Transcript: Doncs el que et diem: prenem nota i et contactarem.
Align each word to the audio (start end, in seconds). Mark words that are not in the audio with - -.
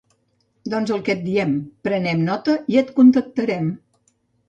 Doncs 0.73 0.93
el 0.95 1.03
que 1.09 1.13
et 1.17 1.21
diem: 1.27 1.53
prenem 1.89 2.25
nota 2.33 2.59
i 2.75 2.83
et 2.85 2.93
contactarem. 3.01 3.73